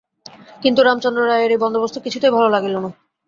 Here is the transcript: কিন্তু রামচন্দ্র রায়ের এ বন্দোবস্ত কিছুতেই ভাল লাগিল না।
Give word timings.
কিন্তু 0.63 0.79
রামচন্দ্র 0.81 1.21
রায়ের 1.23 1.51
এ 1.51 1.63
বন্দোবস্ত 1.63 1.95
কিছুতেই 2.05 2.35
ভাল 2.35 2.45
লাগিল 2.55 2.75
না। 2.75 2.89